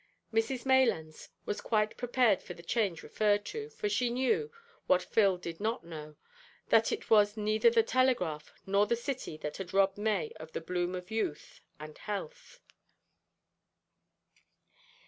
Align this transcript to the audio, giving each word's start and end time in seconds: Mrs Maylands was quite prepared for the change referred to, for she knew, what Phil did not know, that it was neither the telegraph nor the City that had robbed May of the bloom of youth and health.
Mrs 0.33 0.65
Maylands 0.65 1.29
was 1.45 1.61
quite 1.61 1.95
prepared 1.95 2.41
for 2.41 2.55
the 2.55 2.63
change 2.63 3.03
referred 3.03 3.45
to, 3.45 3.69
for 3.69 3.87
she 3.87 4.09
knew, 4.09 4.51
what 4.87 5.03
Phil 5.03 5.37
did 5.37 5.59
not 5.59 5.83
know, 5.83 6.15
that 6.69 6.91
it 6.91 7.11
was 7.11 7.37
neither 7.37 7.69
the 7.69 7.83
telegraph 7.83 8.51
nor 8.65 8.87
the 8.87 8.95
City 8.95 9.37
that 9.37 9.57
had 9.57 9.75
robbed 9.75 9.99
May 9.99 10.31
of 10.37 10.53
the 10.53 10.59
bloom 10.61 10.95
of 10.95 11.11
youth 11.11 11.61
and 11.79 11.95
health. 11.99 12.59